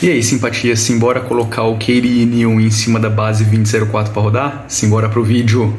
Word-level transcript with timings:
E 0.00 0.08
aí, 0.08 0.22
simpatia, 0.22 0.76
simbora 0.76 1.20
colocar 1.20 1.64
o 1.64 1.74
Katie 1.74 2.24
Neon 2.24 2.60
em 2.60 2.70
cima 2.70 3.00
da 3.00 3.10
base 3.10 3.44
2004 3.44 4.12
para 4.12 4.22
rodar? 4.22 4.64
Simbora 4.68 5.08
pro 5.08 5.24
vídeo. 5.24 5.76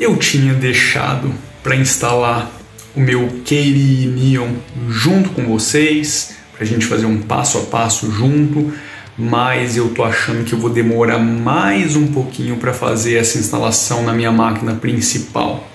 Eu 0.00 0.16
tinha 0.16 0.54
deixado 0.54 1.30
para 1.62 1.76
instalar 1.76 2.50
o 2.96 3.00
meu 3.00 3.28
Katie 3.40 4.06
Neon 4.06 4.54
junto 4.88 5.28
com 5.28 5.44
vocês, 5.44 6.36
para 6.54 6.62
a 6.62 6.66
gente 6.66 6.86
fazer 6.86 7.04
um 7.04 7.20
passo 7.20 7.58
a 7.58 7.60
passo 7.64 8.10
junto 8.10 8.72
mas 9.18 9.76
eu 9.76 9.88
tô 9.88 10.04
achando 10.04 10.44
que 10.44 10.52
eu 10.52 10.58
vou 10.60 10.70
demorar 10.70 11.18
mais 11.18 11.96
um 11.96 12.06
pouquinho 12.06 12.56
para 12.56 12.72
fazer 12.72 13.16
essa 13.16 13.36
instalação 13.36 14.04
na 14.04 14.12
minha 14.12 14.30
máquina 14.30 14.74
principal. 14.74 15.68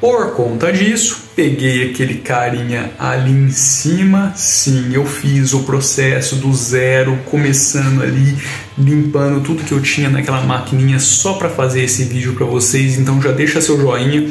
Por 0.00 0.30
conta 0.34 0.72
disso, 0.72 1.24
peguei 1.34 1.90
aquele 1.90 2.18
carinha 2.18 2.92
ali 3.00 3.32
em 3.32 3.50
cima, 3.50 4.32
sim, 4.36 4.90
eu 4.92 5.04
fiz 5.04 5.52
o 5.54 5.64
processo 5.64 6.36
do 6.36 6.54
zero, 6.54 7.18
começando 7.24 8.00
ali, 8.00 8.38
limpando 8.78 9.42
tudo 9.42 9.64
que 9.64 9.72
eu 9.72 9.82
tinha 9.82 10.08
naquela 10.08 10.40
maquininha 10.42 11.00
só 11.00 11.32
para 11.32 11.48
fazer 11.48 11.82
esse 11.82 12.04
vídeo 12.04 12.34
para 12.34 12.46
vocês, 12.46 12.96
então 12.96 13.20
já 13.20 13.32
deixa 13.32 13.60
seu 13.60 13.76
joinha, 13.76 14.30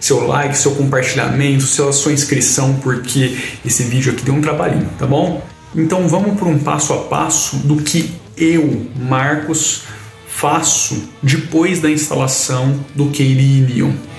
seu 0.00 0.26
like, 0.26 0.56
seu 0.56 0.70
compartilhamento, 0.70 1.62
sua 1.62 2.10
inscrição, 2.10 2.80
porque 2.82 3.36
esse 3.66 3.82
vídeo 3.82 4.14
aqui 4.14 4.24
deu 4.24 4.32
um 4.32 4.40
trabalhinho, 4.40 4.88
tá 4.98 5.06
bom? 5.06 5.46
Então 5.74 6.06
vamos 6.08 6.38
por 6.38 6.48
um 6.48 6.58
passo 6.58 6.92
a 6.92 6.98
passo 6.98 7.56
do 7.58 7.76
que 7.76 8.12
eu, 8.36 8.86
Marcos, 8.96 9.82
faço 10.28 11.08
depois 11.22 11.80
da 11.80 11.90
instalação 11.90 12.78
do 12.94 13.10
Keilinium. 13.10 13.92
Para 13.92 14.11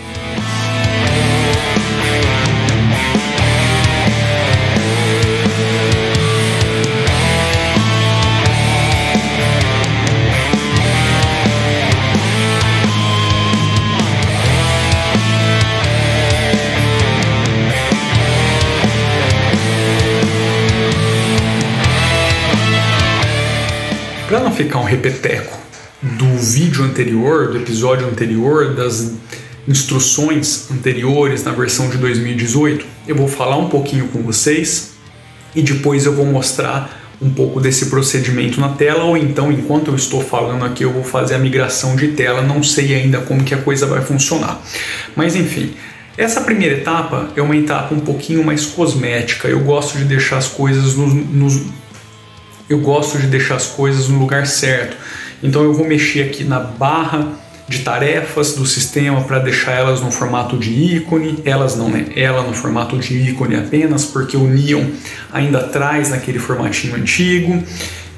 ficar 24.53 24.79
um 24.79 24.85
repeteco 24.85 25.57
do 26.01 26.37
vídeo 26.37 26.83
anterior, 26.83 27.49
do 27.49 27.57
episódio 27.57 28.07
anterior, 28.07 28.73
das 28.73 29.13
instruções 29.67 30.69
anteriores 30.69 31.43
na 31.43 31.51
versão 31.51 31.89
de 31.89 31.97
2018, 31.97 32.85
eu 33.07 33.15
vou 33.15 33.27
falar 33.27 33.57
um 33.57 33.69
pouquinho 33.69 34.07
com 34.09 34.21
vocês 34.21 34.93
e 35.55 35.61
depois 35.61 36.05
eu 36.05 36.13
vou 36.13 36.25
mostrar 36.25 37.01
um 37.21 37.29
pouco 37.29 37.61
desse 37.61 37.85
procedimento 37.85 38.59
na 38.59 38.69
tela 38.69 39.05
ou 39.05 39.15
então 39.15 39.51
enquanto 39.51 39.87
eu 39.87 39.95
estou 39.95 40.21
falando 40.21 40.65
aqui 40.65 40.83
eu 40.83 40.91
vou 40.91 41.03
fazer 41.03 41.35
a 41.35 41.39
migração 41.39 41.95
de 41.95 42.09
tela, 42.09 42.41
não 42.41 42.61
sei 42.61 42.93
ainda 42.95 43.19
como 43.19 43.43
que 43.43 43.53
a 43.53 43.57
coisa 43.57 43.85
vai 43.85 44.01
funcionar. 44.01 44.61
Mas 45.15 45.35
enfim, 45.35 45.73
essa 46.17 46.41
primeira 46.41 46.75
etapa 46.75 47.29
é 47.35 47.41
uma 47.41 47.55
etapa 47.55 47.95
um 47.95 47.99
pouquinho 47.99 48.43
mais 48.43 48.65
cosmética. 48.65 49.47
Eu 49.47 49.61
gosto 49.61 49.97
de 49.97 50.03
deixar 50.03 50.37
as 50.37 50.47
coisas 50.47 50.95
nos, 50.95 51.13
nos 51.13 51.61
eu 52.69 52.79
gosto 52.79 53.17
de 53.17 53.27
deixar 53.27 53.55
as 53.55 53.67
coisas 53.67 54.07
no 54.07 54.19
lugar 54.19 54.45
certo. 54.47 54.97
Então 55.41 55.63
eu 55.63 55.73
vou 55.73 55.85
mexer 55.85 56.23
aqui 56.23 56.43
na 56.43 56.59
barra 56.59 57.27
de 57.67 57.79
tarefas 57.79 58.53
do 58.53 58.65
sistema 58.65 59.21
para 59.21 59.39
deixar 59.39 59.71
elas 59.71 60.01
no 60.01 60.11
formato 60.11 60.57
de 60.57 60.69
ícone, 60.71 61.41
elas 61.45 61.75
não, 61.75 61.89
né? 61.89 62.07
Ela 62.15 62.43
no 62.43 62.53
formato 62.53 62.97
de 62.97 63.17
ícone 63.29 63.55
apenas, 63.55 64.05
porque 64.05 64.35
o 64.35 64.47
Neon 64.47 64.85
ainda 65.31 65.61
traz 65.63 66.09
naquele 66.09 66.39
formatinho 66.39 66.95
antigo. 66.95 67.63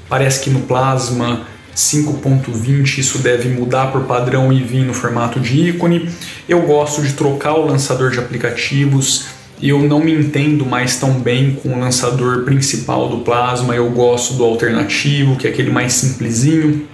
Parece 0.09 0.41
que 0.43 0.49
no 0.49 0.61
Plasma 0.61 1.45
5.20 1.75 2.99
isso 2.99 3.19
deve 3.19 3.49
mudar 3.49 3.91
por 3.91 4.03
padrão 4.05 4.51
e 4.51 4.63
vir 4.63 4.85
no 4.85 4.93
formato 4.93 5.39
de 5.39 5.69
ícone. 5.69 6.09
Eu 6.47 6.61
gosto 6.61 7.01
de 7.01 7.13
trocar 7.13 7.53
o 7.53 7.65
lançador 7.65 8.11
de 8.11 8.19
aplicativos 8.19 9.25
eu 9.61 9.81
não 9.83 9.99
me 9.99 10.11
entendo 10.11 10.65
mais 10.65 10.97
tão 10.97 11.19
bem 11.19 11.53
com 11.55 11.69
o 11.69 11.79
lançador 11.79 12.43
principal 12.43 13.09
do 13.09 13.19
Plasma, 13.19 13.75
eu 13.75 13.89
gosto 13.89 14.33
do 14.33 14.43
alternativo, 14.43 15.37
que 15.37 15.47
é 15.47 15.49
aquele 15.49 15.71
mais 15.71 15.93
simplesinho, 15.93 16.87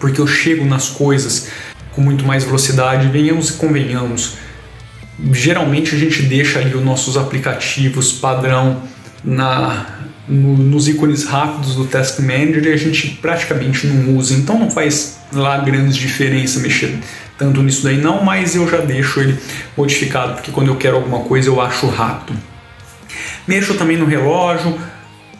porque 0.00 0.20
eu 0.20 0.26
chego 0.26 0.64
nas 0.64 0.88
coisas 0.88 1.48
com 1.92 2.00
muito 2.00 2.24
mais 2.24 2.44
velocidade, 2.44 3.08
venhamos 3.08 3.50
e 3.50 3.52
convenhamos. 3.54 4.34
Geralmente 5.32 5.94
a 5.94 5.98
gente 5.98 6.22
deixa 6.22 6.60
ali 6.60 6.74
os 6.74 6.84
nossos 6.84 7.16
aplicativos 7.16 8.12
padrão 8.12 8.82
na, 9.24 9.86
no, 10.28 10.56
nos 10.56 10.88
ícones 10.88 11.24
rápidos 11.24 11.74
do 11.74 11.84
Task 11.86 12.20
Manager 12.20 12.66
e 12.66 12.72
a 12.72 12.76
gente 12.76 13.18
praticamente 13.20 13.86
não 13.86 14.16
usa, 14.16 14.34
então 14.34 14.58
não 14.58 14.70
faz 14.70 15.18
lá 15.32 15.58
grandes 15.58 15.96
diferença 15.96 16.60
mexer 16.60 16.98
tanto 17.38 17.62
nisso 17.62 17.84
daí 17.84 17.98
não, 17.98 18.22
mas 18.24 18.56
eu 18.56 18.68
já 18.68 18.78
deixo 18.78 19.20
ele 19.20 19.38
modificado, 19.76 20.34
porque 20.34 20.50
quando 20.50 20.68
eu 20.68 20.76
quero 20.76 20.96
alguma 20.96 21.20
coisa 21.20 21.48
eu 21.48 21.60
acho 21.60 21.86
rápido. 21.86 22.36
Mexo 23.46 23.74
também 23.74 23.96
no 23.96 24.04
relógio, 24.04 24.76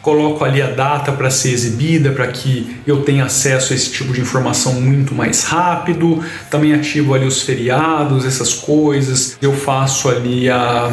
coloco 0.00 0.44
ali 0.44 0.62
a 0.62 0.70
data 0.70 1.12
para 1.12 1.28
ser 1.28 1.50
exibida, 1.50 2.12
para 2.12 2.28
que 2.28 2.76
eu 2.86 3.02
tenha 3.02 3.24
acesso 3.24 3.72
a 3.72 3.76
esse 3.76 3.90
tipo 3.90 4.12
de 4.12 4.20
informação 4.20 4.80
muito 4.80 5.14
mais 5.14 5.44
rápido. 5.44 6.24
Também 6.50 6.72
ativo 6.72 7.14
ali 7.14 7.26
os 7.26 7.42
feriados, 7.42 8.24
essas 8.24 8.54
coisas. 8.54 9.36
Eu 9.42 9.52
faço 9.52 10.08
ali 10.08 10.48
a, 10.48 10.90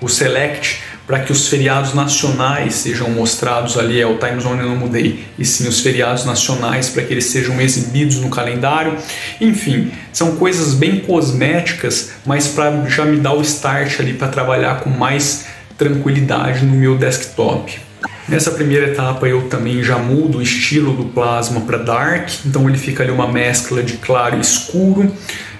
o 0.00 0.08
select 0.08 0.80
para 1.12 1.20
que 1.20 1.30
os 1.30 1.46
feriados 1.46 1.92
nacionais 1.92 2.76
sejam 2.76 3.10
mostrados 3.10 3.76
ali, 3.76 4.00
é 4.00 4.06
o 4.06 4.16
time 4.16 4.40
zone 4.40 4.60
eu 4.62 4.68
não 4.70 4.76
mudei, 4.76 5.26
e 5.38 5.44
sim 5.44 5.68
os 5.68 5.80
feriados 5.80 6.24
nacionais 6.24 6.88
para 6.88 7.02
que 7.02 7.12
eles 7.12 7.26
sejam 7.26 7.60
exibidos 7.60 8.16
no 8.16 8.30
calendário. 8.30 8.96
Enfim, 9.38 9.92
são 10.10 10.36
coisas 10.36 10.72
bem 10.72 11.00
cosméticas, 11.00 12.12
mas 12.24 12.48
para 12.48 12.88
já 12.88 13.04
me 13.04 13.18
dar 13.18 13.34
o 13.34 13.42
start 13.42 14.00
ali 14.00 14.14
para 14.14 14.28
trabalhar 14.28 14.80
com 14.80 14.88
mais 14.88 15.44
tranquilidade 15.76 16.64
no 16.64 16.74
meu 16.74 16.96
desktop. 16.96 17.78
Nessa 18.26 18.52
primeira 18.52 18.86
etapa 18.86 19.28
eu 19.28 19.42
também 19.50 19.82
já 19.82 19.98
mudo 19.98 20.38
o 20.38 20.42
estilo 20.42 20.94
do 20.94 21.04
plasma 21.10 21.60
para 21.60 21.76
dark, 21.76 22.30
então 22.46 22.66
ele 22.70 22.78
fica 22.78 23.02
ali 23.02 23.12
uma 23.12 23.30
mescla 23.30 23.82
de 23.82 23.98
claro 23.98 24.38
e 24.38 24.40
escuro. 24.40 25.12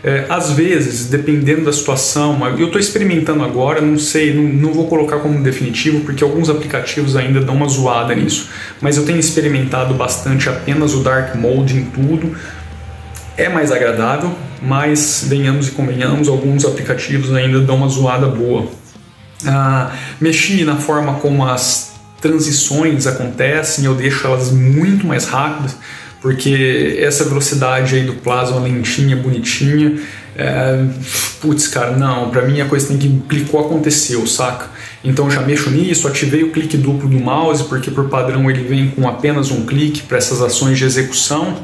É, 0.05 0.27
às 0.29 0.51
vezes, 0.51 1.07
dependendo 1.07 1.65
da 1.65 1.73
situação, 1.73 2.41
eu 2.59 2.67
estou 2.67 2.81
experimentando 2.81 3.45
agora, 3.45 3.81
não 3.81 3.97
sei, 3.97 4.35
não, 4.35 4.43
não, 4.43 4.73
vou 4.73 4.89
colocar 4.89 5.19
como 5.19 5.41
definitivo, 5.41 6.01
porque 6.01 6.25
alguns 6.25 6.51
aplicativos 6.51 7.15
ainda 7.15 7.41
dão 7.41 7.55
uma 7.55 7.69
zoada 7.69 8.13
nisso, 8.13 8.49
mas 8.81 8.97
eu 8.97 9.05
tenho 9.05 9.21
experimentado 9.21 9.95
bastante 9.95 10.49
apenas 10.49 10.93
o 10.95 11.05
Dark 11.05 11.37
Mode 11.37 11.77
em 11.77 11.85
tudo. 11.85 12.37
É 13.37 13.49
mais 13.49 13.71
agradável, 13.71 14.35
mas 14.61 15.25
venhamos 15.29 15.69
e 15.69 15.71
convenhamos, 15.71 16.29
alguns 16.29 16.65
aplicativos 16.65 17.33
ainda 17.33 17.61
dão 17.61 17.77
uma 17.77 17.89
zoada 17.89 18.27
boa. 18.27 18.67
Ah, 19.47 19.93
mexi 20.21 20.65
na 20.65 20.77
forma 20.77 21.15
como 21.15 21.47
as 21.47 21.93
transições 22.21 23.07
acontecem, 23.07 23.85
eu 23.85 23.95
deixo 23.95 24.27
elas 24.27 24.51
muito 24.51 25.07
mais 25.07 25.27
rápidas 25.27 25.77
porque 26.23 26.99
essa 27.01 27.25
velocidade 27.25 27.97
aí 27.97 28.05
do 28.05 28.15
plasma 28.15 28.61
lentinha, 28.61 29.17
bonitinha, 29.17 29.99
é, 30.37 30.85
putz, 31.41 31.67
cara, 31.67 31.97
não, 31.97 32.31
para 32.31 32.43
mim 32.43 32.61
a 32.61 32.65
coisa 32.65 32.87
tem 32.87 32.97
que 32.97 33.23
clicou, 33.29 33.61
aconteceu, 33.61 34.25
saca? 34.27 34.71
Então 35.05 35.29
já 35.29 35.43
mexo 35.43 35.69
nisso, 35.69 36.07
ativei 36.07 36.45
o 36.45 36.51
clique 36.51 36.77
duplo 36.77 37.09
do 37.09 37.19
mouse, 37.19 37.65
porque 37.65 37.91
por 37.91 38.09
padrão 38.09 38.49
ele 38.49 38.63
vem 38.63 38.89
com 38.89 39.09
apenas 39.09 39.51
um 39.51 39.67
clique 39.67 40.03
para 40.03 40.17
essas 40.17 40.41
ações 40.41 40.79
de 40.79 40.85
execução. 40.85 41.57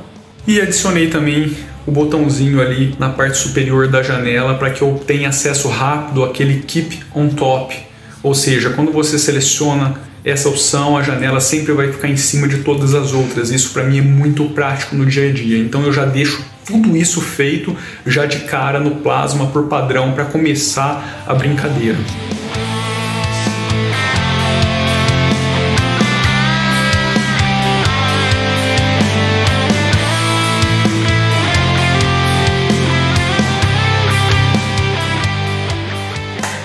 E 0.45 0.61
adicionei 0.61 1.09
também 1.09 1.57
o 1.87 1.93
botãozinho 1.93 2.61
ali 2.61 2.97
na 2.99 3.11
parte 3.11 3.39
superior 3.39 3.87
da 3.87 4.03
janela 4.03 4.55
para 4.55 4.71
que 4.71 4.83
eu 4.83 5.01
tenha 5.07 5.29
acesso 5.29 5.69
rápido 5.69 6.25
àquele 6.25 6.63
Keep 6.63 7.01
on 7.15 7.29
Top. 7.29 7.75
Ou 8.23 8.35
seja, 8.35 8.71
quando 8.71 8.91
você 8.91 9.19
seleciona 9.19 10.08
essa 10.31 10.49
opção, 10.49 10.97
a 10.97 11.03
janela 11.03 11.41
sempre 11.41 11.73
vai 11.73 11.91
ficar 11.91 12.09
em 12.09 12.17
cima 12.17 12.47
de 12.47 12.59
todas 12.59 12.95
as 12.95 13.13
outras. 13.13 13.51
Isso 13.51 13.71
para 13.71 13.85
mim 13.85 13.99
é 13.99 14.03
muito 14.03 14.45
prático 14.51 14.95
no 14.95 15.07
dia 15.07 15.29
a 15.29 15.33
dia. 15.33 15.59
Então 15.59 15.83
eu 15.85 15.93
já 15.93 16.05
deixo 16.05 16.45
tudo 16.67 16.95
isso 16.97 17.21
feito 17.21 17.75
já 18.07 18.27
de 18.27 18.41
cara 18.41 18.79
no 18.79 18.97
Plasma 18.97 19.47
por 19.47 19.69
padrão 19.69 20.13
para 20.13 20.27
começar 20.27 21.25
a 21.27 21.35
brincadeira. 21.35 21.97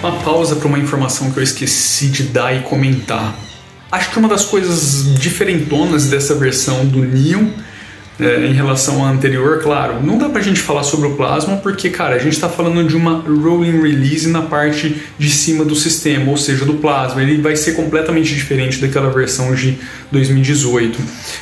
Uma 0.01 0.19
pausa 0.19 0.57
para 0.57 0.67
uma 0.67 0.77
informação 0.77 1.31
que 1.31 1.39
eu 1.39 1.43
esqueci 1.43 2.09
de 2.09 2.23
dar 2.23 2.53
e 2.53 2.59
comentar. 2.63 3.33
Acho 3.93 4.09
que 4.09 4.17
uma 4.17 4.27
das 4.27 4.43
coisas 4.43 5.13
diferentonas 5.19 6.07
dessa 6.07 6.33
versão 6.33 6.83
do 6.83 6.97
Neon 6.97 7.45
é, 8.19 8.47
em 8.47 8.51
relação 8.51 9.05
à 9.05 9.11
anterior, 9.11 9.61
claro, 9.61 10.01
não 10.03 10.17
dá 10.17 10.27
pra 10.29 10.41
gente 10.41 10.59
falar 10.59 10.81
sobre 10.81 11.09
o 11.09 11.15
Plasma 11.15 11.57
porque, 11.57 11.91
cara, 11.91 12.15
a 12.15 12.17
gente 12.17 12.33
está 12.33 12.49
falando 12.49 12.87
de 12.87 12.95
uma 12.95 13.19
rolling 13.19 13.83
release 13.83 14.27
na 14.29 14.41
parte 14.41 14.99
de 15.19 15.29
cima 15.29 15.63
do 15.63 15.75
sistema, 15.75 16.31
ou 16.31 16.37
seja, 16.37 16.65
do 16.65 16.73
Plasma. 16.73 17.21
Ele 17.21 17.39
vai 17.39 17.55
ser 17.55 17.73
completamente 17.73 18.33
diferente 18.33 18.81
daquela 18.81 19.11
versão 19.11 19.53
de 19.53 19.77
2018. 20.11 20.99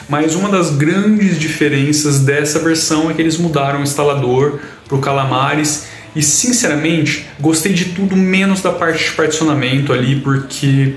Mas 0.09 0.35
uma 0.35 0.49
das 0.49 0.71
grandes 0.71 1.39
diferenças 1.39 2.19
dessa 2.19 2.59
versão 2.59 3.09
é 3.09 3.13
que 3.13 3.21
eles 3.21 3.37
mudaram 3.37 3.79
o 3.79 3.83
instalador 3.83 4.59
para 4.89 4.97
o 4.97 4.99
Calamares 4.99 5.85
e, 6.13 6.21
sinceramente, 6.21 7.27
gostei 7.39 7.71
de 7.71 7.85
tudo 7.85 8.17
menos 8.17 8.61
da 8.61 8.73
parte 8.73 9.05
de 9.05 9.11
particionamento 9.11 9.93
ali, 9.93 10.19
porque 10.19 10.95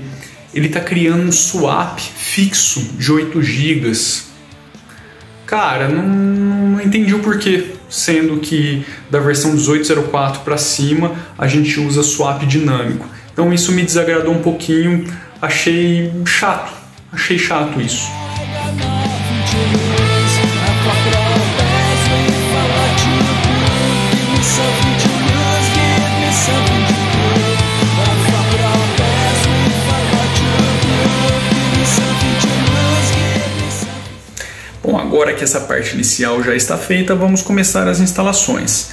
ele 0.55 0.67
está 0.67 0.79
criando 0.79 1.23
um 1.23 1.31
swap 1.31 1.99
fixo 1.99 2.79
de 2.97 3.11
8 3.11 3.41
GB 3.43 3.91
Cara, 5.45 5.87
não, 5.87 6.07
não 6.07 6.81
entendi 6.81 7.13
o 7.13 7.19
porquê, 7.19 7.75
sendo 7.87 8.39
que 8.39 8.83
da 9.11 9.19
versão 9.19 9.51
1804 9.51 10.41
para 10.41 10.57
cima 10.57 11.13
a 11.37 11.47
gente 11.47 11.79
usa 11.79 12.01
swap 12.01 12.41
dinâmico. 12.43 13.07
Então 13.31 13.53
isso 13.53 13.71
me 13.71 13.83
desagradou 13.83 14.33
um 14.33 14.41
pouquinho, 14.41 15.05
achei 15.39 16.11
chato, 16.25 16.73
achei 17.11 17.37
chato 17.37 17.79
isso. 17.79 18.24
Agora 34.97 35.33
que 35.33 35.43
essa 35.43 35.61
parte 35.61 35.93
inicial 35.93 36.41
já 36.43 36.55
está 36.55 36.77
feita, 36.77 37.15
vamos 37.15 37.41
começar 37.41 37.87
as 37.87 37.99
instalações. 37.99 38.91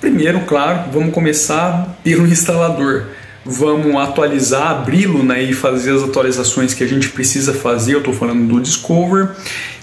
Primeiro, 0.00 0.40
claro, 0.40 0.90
vamos 0.92 1.12
começar 1.12 1.98
pelo 2.02 2.26
instalador. 2.28 3.04
Vamos 3.48 3.94
atualizar, 3.94 4.72
abri-lo 4.72 5.22
né, 5.22 5.40
e 5.40 5.52
fazer 5.52 5.92
as 5.92 6.02
atualizações 6.02 6.74
que 6.74 6.82
a 6.82 6.86
gente 6.86 7.10
precisa 7.10 7.54
fazer. 7.54 7.94
Eu 7.94 7.98
estou 7.98 8.12
falando 8.12 8.46
do 8.46 8.60
Discover. 8.60 9.30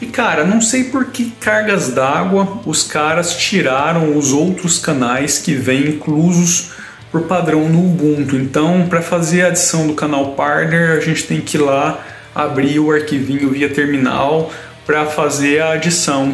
E 0.02 0.06
cara, 0.06 0.44
não 0.44 0.60
sei 0.60 0.86
por 0.86 1.06
que 1.06 1.32
cargas 1.40 1.90
d'água 1.90 2.60
os 2.66 2.84
caras 2.84 3.38
tiraram 3.38 4.18
os 4.18 4.34
outros 4.34 4.80
canais 4.80 5.38
que 5.38 5.56
vêm 5.56 5.88
inclusos 5.88 6.72
por 7.10 7.22
padrão 7.22 7.70
no 7.70 7.86
Ubuntu. 7.86 8.36
Então, 8.36 8.88
para 8.90 9.02
fazer 9.02 9.44
a 9.44 9.48
adição 9.48 9.88
do 9.88 9.94
canal 9.94 10.32
Partner, 10.32 10.98
a 10.98 11.00
gente 11.00 11.24
tem 11.24 11.40
que 11.40 11.56
ir 11.56 11.62
lá 11.62 12.04
abrir 12.36 12.80
o 12.80 12.92
arquivinho 12.92 13.52
via 13.52 13.70
terminal 13.70 14.52
para 14.86 15.06
fazer 15.06 15.62
a 15.62 15.74
adição. 15.74 16.34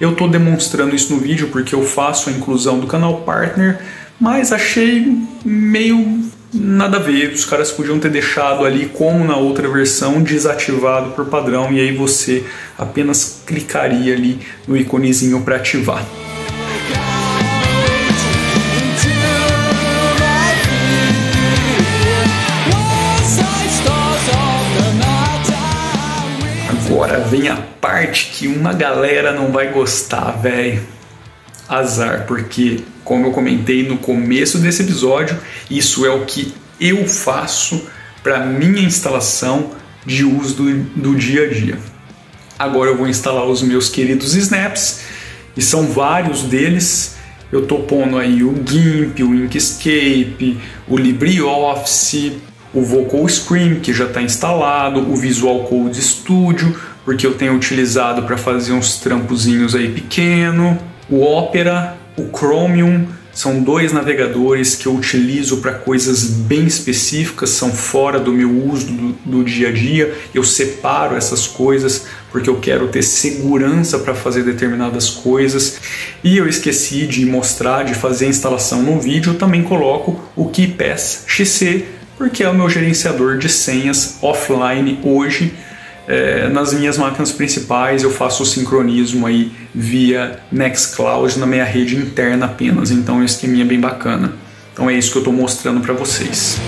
Eu 0.00 0.12
estou 0.12 0.28
demonstrando 0.28 0.94
isso 0.94 1.14
no 1.14 1.20
vídeo 1.20 1.48
porque 1.48 1.74
eu 1.74 1.84
faço 1.84 2.30
a 2.30 2.32
inclusão 2.32 2.78
do 2.78 2.86
canal 2.86 3.20
Partner, 3.20 3.78
mas 4.18 4.52
achei 4.52 5.16
meio 5.44 6.30
nada 6.52 6.96
a 6.96 7.00
ver. 7.00 7.32
Os 7.32 7.44
caras 7.44 7.70
podiam 7.70 7.98
ter 7.98 8.10
deixado 8.10 8.64
ali, 8.64 8.86
como 8.86 9.24
na 9.24 9.36
outra 9.36 9.68
versão, 9.68 10.22
desativado 10.22 11.10
por 11.10 11.26
padrão, 11.26 11.72
e 11.72 11.80
aí 11.80 11.94
você 11.94 12.44
apenas 12.78 13.42
clicaria 13.46 14.14
ali 14.14 14.40
no 14.66 14.76
iconezinho 14.76 15.42
para 15.42 15.56
ativar. 15.56 16.04
Agora 27.10 27.24
vem 27.24 27.48
a 27.48 27.56
parte 27.56 28.30
que 28.32 28.46
uma 28.46 28.72
galera 28.72 29.32
não 29.32 29.50
vai 29.50 29.72
gostar, 29.72 30.30
velho. 30.30 30.80
Azar, 31.68 32.24
porque, 32.24 32.84
como 33.02 33.26
eu 33.26 33.32
comentei 33.32 33.86
no 33.88 33.98
começo 33.98 34.58
desse 34.58 34.82
episódio, 34.82 35.36
isso 35.68 36.06
é 36.06 36.10
o 36.10 36.24
que 36.24 36.54
eu 36.80 37.08
faço 37.08 37.84
para 38.22 38.46
minha 38.46 38.82
instalação 38.82 39.72
de 40.06 40.24
uso 40.24 40.54
do, 40.54 40.72
do 40.94 41.16
dia 41.16 41.46
a 41.46 41.48
dia. 41.48 41.78
Agora 42.56 42.90
eu 42.90 42.96
vou 42.96 43.08
instalar 43.08 43.44
os 43.44 43.60
meus 43.60 43.88
queridos 43.88 44.34
snaps, 44.36 45.00
e 45.56 45.62
são 45.62 45.88
vários 45.88 46.42
deles. 46.44 47.16
Eu 47.50 47.66
tô 47.66 47.80
pondo 47.80 48.18
aí 48.18 48.44
o 48.44 48.54
GIMP, 48.64 49.20
o 49.24 49.34
Inkscape, 49.34 50.60
o 50.86 50.96
LibreOffice, 50.96 52.40
o 52.72 52.82
Vocal 52.82 53.28
Scream, 53.28 53.80
que 53.80 53.92
já 53.92 54.04
está 54.04 54.22
instalado, 54.22 55.10
o 55.10 55.16
Visual 55.16 55.64
Code 55.64 56.00
Studio, 56.00 56.78
porque 57.10 57.26
eu 57.26 57.34
tenho 57.34 57.56
utilizado 57.56 58.22
para 58.22 58.38
fazer 58.38 58.72
uns 58.72 58.98
trampozinhos 58.98 59.74
aí 59.74 59.90
pequeno, 59.90 60.78
o 61.08 61.24
Opera, 61.24 61.96
o 62.16 62.28
Chromium, 62.32 63.04
são 63.32 63.60
dois 63.60 63.92
navegadores 63.92 64.76
que 64.76 64.86
eu 64.86 64.94
utilizo 64.94 65.56
para 65.56 65.72
coisas 65.72 66.22
bem 66.22 66.66
específicas, 66.66 67.50
são 67.50 67.72
fora 67.72 68.20
do 68.20 68.32
meu 68.32 68.48
uso 68.64 68.86
do, 68.86 69.12
do, 69.24 69.42
dia 69.42 69.70
a 69.70 69.72
dia. 69.72 70.14
Eu 70.32 70.44
separo 70.44 71.16
essas 71.16 71.48
coisas 71.48 72.06
porque 72.30 72.48
eu 72.48 72.60
quero 72.60 72.86
ter 72.86 73.02
segurança 73.02 73.98
para 73.98 74.14
fazer 74.14 74.44
determinadas 74.44 75.10
coisas. 75.10 75.80
E 76.22 76.36
eu 76.36 76.48
esqueci 76.48 77.08
de 77.08 77.26
mostrar, 77.26 77.82
de 77.82 77.94
fazer 77.94 78.26
a 78.26 78.28
instalação 78.28 78.84
no 78.84 79.00
vídeo, 79.00 79.32
eu 79.32 79.36
também 79.36 79.64
coloco 79.64 80.30
o 80.36 80.48
KeyPass 80.48 81.24
XC 81.26 81.86
porque 82.16 82.44
é 82.44 82.48
o 82.48 82.54
meu 82.54 82.68
gerenciador 82.68 83.36
de 83.36 83.48
senhas 83.48 84.18
offline 84.22 85.00
hoje. 85.02 85.54
É, 86.08 86.48
nas 86.48 86.72
minhas 86.72 86.98
máquinas 86.98 87.30
principais 87.30 88.02
eu 88.02 88.10
faço 88.10 88.42
o 88.42 88.46
sincronismo 88.46 89.26
aí 89.26 89.52
via 89.74 90.40
Nextcloud 90.50 91.38
na 91.38 91.46
minha 91.46 91.64
rede 91.64 91.96
interna 91.96 92.46
apenas, 92.46 92.90
então 92.90 93.18
é 93.18 93.18
um 93.20 93.24
esqueminha 93.24 93.64
bem 93.64 93.78
bacana. 93.78 94.32
Então 94.72 94.88
é 94.88 94.94
isso 94.94 95.12
que 95.12 95.18
eu 95.18 95.20
estou 95.20 95.32
mostrando 95.32 95.80
para 95.80 95.94
vocês. 95.94 96.58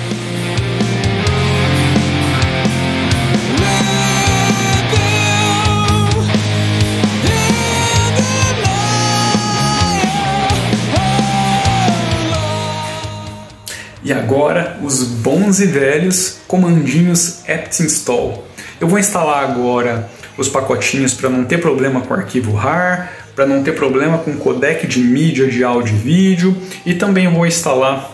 E 14.04 14.12
agora, 14.12 14.78
os 14.82 15.04
bons 15.04 15.60
e 15.60 15.66
velhos 15.66 16.38
comandinhos 16.48 17.48
apt 17.48 17.82
install. 17.82 18.51
Eu 18.82 18.88
vou 18.88 18.98
instalar 18.98 19.44
agora 19.44 20.10
os 20.36 20.48
pacotinhos 20.48 21.14
para 21.14 21.30
não 21.30 21.44
ter 21.44 21.58
problema 21.58 22.00
com 22.00 22.14
arquivo 22.14 22.52
RAR, 22.52 23.12
para 23.32 23.46
não 23.46 23.62
ter 23.62 23.76
problema 23.76 24.18
com 24.18 24.36
codec 24.36 24.88
de 24.88 24.98
mídia 24.98 25.46
de 25.46 25.62
áudio 25.62 25.94
e 25.94 25.98
vídeo, 25.98 26.56
e 26.84 26.92
também 26.92 27.32
vou 27.32 27.46
instalar 27.46 28.10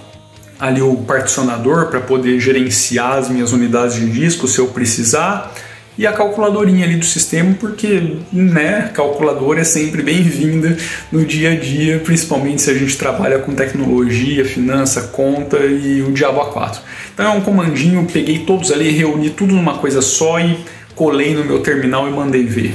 ali 0.61 0.83
o 0.83 0.95
particionador 0.95 1.87
para 1.87 2.01
poder 2.01 2.39
gerenciar 2.39 3.15
as 3.15 3.31
minhas 3.31 3.51
unidades 3.51 3.97
de 3.97 4.11
disco 4.11 4.47
se 4.47 4.59
eu 4.59 4.67
precisar 4.67 5.55
e 5.99 6.07
a 6.07 6.13
calculadorinha 6.13 6.87
ali 6.87 6.97
do 6.97 7.05
sistema, 7.05 7.57
porque 7.59 8.19
né, 8.33 8.89
calculadora 8.95 9.63
é 9.63 9.65
sempre 9.65 10.01
bem-vinda 10.01 10.77
no 11.11 11.25
dia 11.25 11.51
a 11.51 11.57
dia, 11.57 11.99
principalmente 11.99 12.63
se 12.63 12.71
a 12.71 12.75
gente 12.75 12.97
trabalha 12.97 13.41
com 13.41 13.53
tecnologia, 13.53 14.45
finança, 14.45 15.03
conta 15.09 15.59
e 15.59 16.01
o 16.01 16.13
diabo 16.13 16.41
a 16.41 16.53
quatro. 16.53 16.81
Então 17.13 17.27
é 17.27 17.31
um 17.31 17.41
comandinho, 17.41 18.07
peguei 18.11 18.39
todos 18.39 18.71
ali, 18.71 18.91
reuni 18.91 19.31
tudo 19.31 19.53
numa 19.53 19.79
coisa 19.79 20.01
só 20.01 20.39
e 20.39 20.57
colei 20.95 21.35
no 21.35 21.45
meu 21.45 21.59
terminal 21.61 22.07
e 22.09 22.13
mandei 22.13 22.45
ver. 22.45 22.75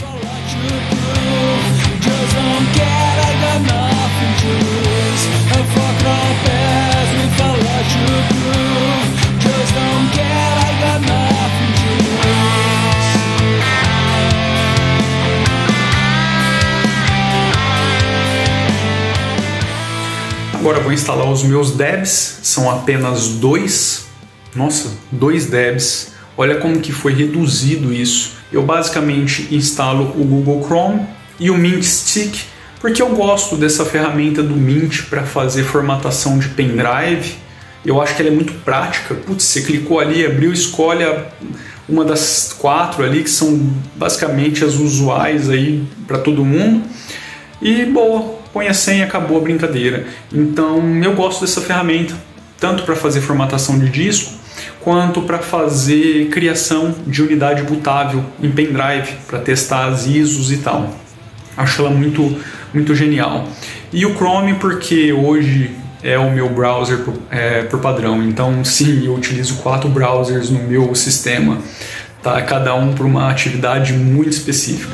Agora 20.64 20.80
vou 20.80 20.94
instalar 20.94 21.30
os 21.30 21.44
meus 21.44 21.72
Debs, 21.72 22.40
são 22.42 22.72
apenas 22.72 23.28
dois. 23.28 24.06
Nossa, 24.56 24.92
dois 25.12 25.48
Debs. 25.48 26.14
Olha 26.38 26.56
como 26.56 26.80
que 26.80 26.94
foi 26.94 27.14
reduzido 27.14 27.92
isso. 27.92 28.36
Eu 28.50 28.64
basicamente 28.64 29.54
instalo 29.54 30.14
o 30.18 30.24
Google 30.24 30.64
Chrome 30.66 31.06
e 31.38 31.52
o 31.52 31.58
Mint 31.58 31.84
Stick, 31.84 32.46
porque 32.80 33.02
eu 33.02 33.10
gosto 33.10 33.58
dessa 33.58 33.84
ferramenta 33.84 34.42
do 34.42 34.56
Mint 34.56 35.02
para 35.10 35.24
fazer 35.24 35.66
formatação 35.66 36.40
de 36.40 36.48
pendrive. 36.48 37.36
Eu 37.86 38.02
acho 38.02 38.16
que 38.16 38.22
ela 38.22 38.32
é 38.32 38.34
muito 38.34 38.54
prática. 38.64 39.16
Putz, 39.16 39.44
você 39.44 39.64
clicou 39.64 40.00
ali, 40.00 40.26
abriu, 40.26 40.54
escolhe 40.54 41.04
uma 41.90 42.06
das 42.06 42.56
quatro 42.58 43.04
ali 43.04 43.22
que 43.22 43.30
são 43.30 43.70
basicamente 43.98 44.64
as 44.64 44.76
usuais 44.76 45.50
aí 45.50 45.84
para 46.08 46.20
todo 46.20 46.46
mundo. 46.46 46.86
E 47.62 47.84
boa, 47.84 48.43
põe 48.54 48.68
a 48.68 48.74
senha, 48.74 49.06
acabou 49.06 49.38
a 49.38 49.42
brincadeira. 49.42 50.06
Então 50.32 50.80
eu 51.04 51.14
gosto 51.14 51.42
dessa 51.42 51.60
ferramenta, 51.60 52.14
tanto 52.60 52.84
para 52.84 52.96
fazer 52.96 53.20
formatação 53.20 53.78
de 53.80 53.90
disco, 53.90 54.32
quanto 54.80 55.24
para 55.24 55.40
fazer 55.40 56.30
criação 56.30 56.94
de 57.08 57.22
unidade 57.22 57.64
bootável 57.64 58.24
em 58.42 58.52
pendrive, 58.52 59.14
para 59.28 59.40
testar 59.40 59.88
as 59.88 60.06
ISOs 60.06 60.52
e 60.52 60.58
tal. 60.58 60.94
Acho 61.58 61.82
ela 61.82 61.90
muito, 61.90 62.38
muito 62.74 62.96
genial. 62.96 63.48
E 63.92 64.06
o 64.06 64.16
Chrome 64.16 64.56
porque 64.56 65.12
hoje 65.12 65.72
é 66.04 66.18
o 66.18 66.32
meu 66.32 66.50
browser 66.50 67.00
por, 67.00 67.14
é, 67.32 67.64
por 67.64 67.80
padrão. 67.80 68.22
Então, 68.22 68.64
sim, 68.66 69.06
eu 69.06 69.16
utilizo 69.16 69.56
quatro 69.56 69.90
browsers 69.90 70.50
no 70.50 70.60
meu 70.60 70.94
sistema, 70.94 71.60
tá? 72.22 72.42
Cada 72.42 72.76
um 72.76 72.94
para 72.94 73.06
uma 73.06 73.30
atividade 73.30 73.94
muito 73.94 74.32
específica. 74.32 74.94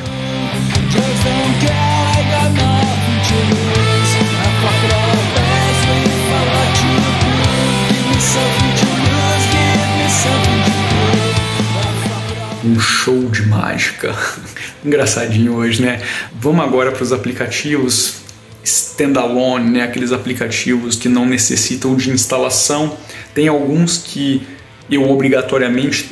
Mágica. 13.80 14.14
Engraçadinho 14.84 15.54
hoje, 15.54 15.82
né? 15.82 16.02
Vamos 16.40 16.66
agora 16.66 16.92
para 16.92 17.02
os 17.02 17.14
aplicativos 17.14 18.20
standalone, 18.62 19.72
né? 19.72 19.84
aqueles 19.84 20.12
aplicativos 20.12 20.98
que 20.98 21.08
não 21.08 21.26
necessitam 21.26 21.96
de 21.96 22.12
instalação. 22.12 22.98
Tem 23.34 23.48
alguns 23.48 23.98
que 23.98 24.46
eu 24.92 25.10
obrigatoriamente 25.10 26.12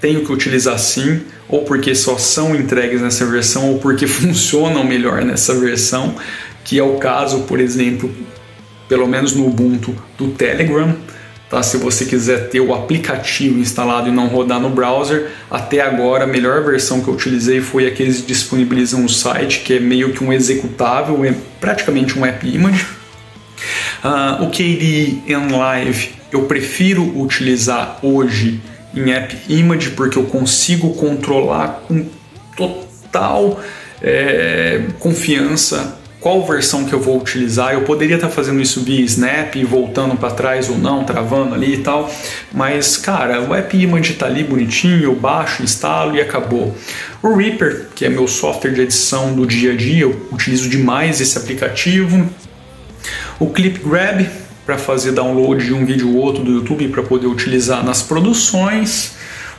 tenho 0.00 0.24
que 0.24 0.32
utilizar 0.32 0.78
sim, 0.78 1.22
ou 1.48 1.64
porque 1.64 1.94
só 1.94 2.16
são 2.16 2.54
entregues 2.54 3.02
nessa 3.02 3.26
versão, 3.26 3.72
ou 3.72 3.78
porque 3.80 4.06
funcionam 4.06 4.84
melhor 4.84 5.24
nessa 5.24 5.58
versão, 5.58 6.14
que 6.64 6.78
é 6.78 6.82
o 6.82 6.98
caso, 6.98 7.40
por 7.42 7.58
exemplo, 7.58 8.14
pelo 8.88 9.08
menos 9.08 9.34
no 9.34 9.46
Ubuntu, 9.46 9.94
do 10.16 10.28
Telegram. 10.28 10.96
Tá? 11.50 11.62
Se 11.62 11.78
você 11.78 12.04
quiser 12.04 12.50
ter 12.50 12.60
o 12.60 12.74
aplicativo 12.74 13.58
instalado 13.58 14.08
e 14.08 14.12
não 14.12 14.26
rodar 14.26 14.60
no 14.60 14.68
browser, 14.68 15.30
até 15.50 15.80
agora 15.80 16.24
a 16.24 16.26
melhor 16.26 16.62
versão 16.62 17.00
que 17.00 17.08
eu 17.08 17.14
utilizei 17.14 17.60
foi 17.60 17.86
a 17.86 17.90
que 17.90 18.02
eles 18.02 18.26
disponibilizam 18.26 19.00
no 19.00 19.08
site, 19.08 19.60
que 19.60 19.74
é 19.74 19.80
meio 19.80 20.12
que 20.12 20.22
um 20.22 20.32
executável, 20.32 21.24
é 21.24 21.34
praticamente 21.60 22.18
um 22.18 22.26
app 22.26 22.46
image. 22.46 22.86
Uh, 24.04 24.44
o 24.44 24.50
KDE 24.50 25.22
Live 25.50 26.10
eu 26.30 26.42
prefiro 26.42 27.02
utilizar 27.18 27.98
hoje 28.02 28.60
em 28.94 29.10
app 29.10 29.36
image 29.48 29.90
porque 29.90 30.18
eu 30.18 30.24
consigo 30.24 30.94
controlar 30.94 31.84
com 31.88 32.06
total 32.56 33.60
é, 34.02 34.82
confiança 34.98 35.97
qual 36.20 36.44
versão 36.44 36.84
que 36.84 36.92
eu 36.92 37.00
vou 37.00 37.18
utilizar. 37.18 37.72
Eu 37.72 37.82
poderia 37.82 38.16
estar 38.16 38.28
fazendo 38.28 38.60
isso 38.60 38.80
via 38.82 39.00
Snap, 39.02 39.54
voltando 39.64 40.16
para 40.16 40.30
trás 40.30 40.68
ou 40.68 40.76
não, 40.76 41.04
travando 41.04 41.54
ali 41.54 41.74
e 41.74 41.78
tal, 41.78 42.12
mas 42.52 42.96
cara, 42.96 43.40
o 43.42 43.54
App 43.54 43.76
Image 43.76 44.12
está 44.12 44.26
ali 44.26 44.42
bonitinho, 44.42 45.02
eu 45.02 45.14
baixo, 45.14 45.62
instalo 45.62 46.16
e 46.16 46.20
acabou. 46.20 46.74
O 47.22 47.34
Reaper, 47.34 47.88
que 47.94 48.04
é 48.04 48.08
meu 48.08 48.26
software 48.26 48.72
de 48.72 48.82
edição 48.82 49.32
do 49.34 49.46
dia 49.46 49.72
a 49.72 49.76
dia, 49.76 50.02
eu 50.02 50.28
utilizo 50.32 50.68
demais 50.68 51.20
esse 51.20 51.38
aplicativo. 51.38 52.28
O 53.38 53.50
Clip 53.50 53.78
Grab 53.80 54.28
para 54.66 54.76
fazer 54.76 55.12
download 55.12 55.64
de 55.64 55.72
um 55.72 55.86
vídeo 55.86 56.14
ou 56.14 56.16
outro 56.16 56.42
do 56.44 56.52
YouTube 56.52 56.88
para 56.88 57.02
poder 57.02 57.26
utilizar 57.26 57.82
nas 57.82 58.02
produções. 58.02 59.12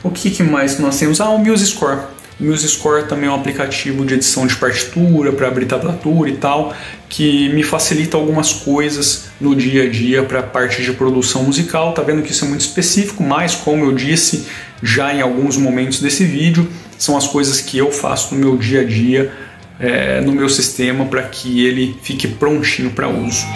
O 0.04 0.10
que, 0.10 0.30
que 0.30 0.42
mais 0.42 0.78
nós 0.78 0.98
temos? 0.98 1.20
Ah, 1.20 1.30
o 1.30 1.38
MuseScore 1.38 1.98
o 2.40 2.44
MuseScore 2.44 3.06
também 3.06 3.28
é 3.28 3.32
um 3.32 3.34
aplicativo 3.34 4.04
de 4.04 4.14
edição 4.14 4.46
de 4.46 4.56
partitura 4.56 5.32
para 5.32 5.48
abrir 5.48 5.66
tablatura 5.66 6.30
e 6.30 6.36
tal, 6.36 6.74
que 7.08 7.48
me 7.50 7.62
facilita 7.62 8.16
algumas 8.16 8.52
coisas 8.52 9.26
no 9.40 9.54
dia 9.54 9.84
a 9.84 9.88
dia 9.88 10.22
para 10.22 10.40
a 10.40 10.42
parte 10.42 10.82
de 10.82 10.92
produção 10.92 11.44
musical. 11.44 11.92
Tá 11.92 12.02
vendo 12.02 12.22
que 12.22 12.32
isso 12.32 12.44
é 12.44 12.48
muito 12.48 12.62
específico, 12.62 13.22
mas 13.22 13.54
como 13.54 13.84
eu 13.84 13.92
disse 13.92 14.46
já 14.82 15.12
em 15.12 15.20
alguns 15.20 15.56
momentos 15.56 16.00
desse 16.00 16.24
vídeo, 16.24 16.66
são 16.96 17.16
as 17.16 17.26
coisas 17.26 17.60
que 17.60 17.76
eu 17.76 17.92
faço 17.92 18.34
no 18.34 18.40
meu 18.40 18.56
dia 18.56 18.80
a 18.80 18.84
dia 18.84 19.30
é, 19.78 20.20
no 20.20 20.32
meu 20.32 20.48
sistema 20.48 21.06
para 21.06 21.22
que 21.22 21.66
ele 21.66 21.96
fique 22.02 22.28
prontinho 22.28 22.90
para 22.90 23.08
uso. 23.08 23.46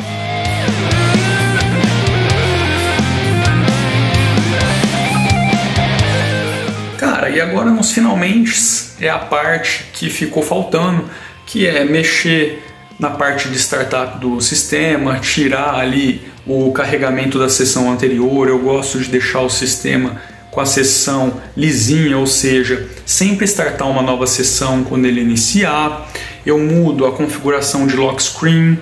E 7.34 7.40
agora 7.40 7.70
nos 7.70 7.90
finalmente 7.90 8.54
é 9.00 9.08
a 9.08 9.18
parte 9.18 9.86
que 9.92 10.08
ficou 10.08 10.42
faltando, 10.42 11.04
que 11.46 11.66
é 11.66 11.84
mexer 11.84 12.62
na 12.98 13.10
parte 13.10 13.48
de 13.48 13.58
startup 13.58 14.18
do 14.18 14.40
sistema, 14.40 15.18
tirar 15.18 15.74
ali 15.74 16.22
o 16.46 16.70
carregamento 16.72 17.38
da 17.38 17.48
sessão 17.48 17.90
anterior. 17.90 18.48
Eu 18.48 18.60
gosto 18.60 19.00
de 19.00 19.08
deixar 19.08 19.40
o 19.40 19.50
sistema 19.50 20.20
com 20.50 20.60
a 20.60 20.66
sessão 20.66 21.40
lisinha, 21.56 22.16
ou 22.16 22.26
seja, 22.26 22.88
sempre 23.04 23.44
startar 23.46 23.90
uma 23.90 24.02
nova 24.02 24.26
sessão 24.26 24.84
quando 24.84 25.06
ele 25.06 25.20
iniciar. 25.20 26.08
Eu 26.46 26.58
mudo 26.58 27.04
a 27.04 27.12
configuração 27.12 27.86
de 27.86 27.96
lock 27.96 28.22
screen, 28.22 28.78